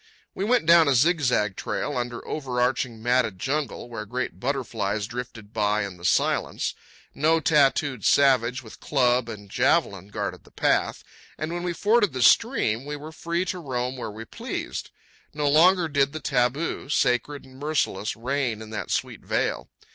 We 0.33 0.43
went 0.43 0.65
down 0.65 0.87
a 0.87 0.95
zigzag 0.95 1.55
trail 1.55 1.95
under 1.95 2.27
overarching, 2.27 3.03
matted 3.03 3.37
jungle, 3.37 3.87
where 3.87 4.03
great 4.07 4.39
butterflies 4.39 5.05
drifted 5.05 5.53
by 5.53 5.83
in 5.85 5.97
the 5.97 6.05
silence. 6.05 6.73
No 7.13 7.39
tattooed 7.39 8.03
savage 8.03 8.63
with 8.63 8.79
club 8.79 9.29
and 9.29 9.47
javelin 9.47 10.07
guarded 10.07 10.43
the 10.43 10.49
path; 10.49 11.03
and 11.37 11.53
when 11.53 11.61
we 11.61 11.73
forded 11.73 12.13
the 12.13 12.23
stream, 12.23 12.83
we 12.83 12.95
were 12.95 13.11
free 13.11 13.45
to 13.45 13.59
roam 13.59 13.95
where 13.95 14.09
we 14.09 14.25
pleased. 14.25 14.89
No 15.35 15.47
longer 15.47 15.87
did 15.87 16.13
the 16.13 16.19
taboo, 16.19 16.89
sacred 16.89 17.45
and 17.45 17.59
merciless, 17.59 18.15
reign 18.15 18.59
in 18.59 18.71
that 18.71 18.89
sweet 18.89 19.21
vale. 19.23 19.69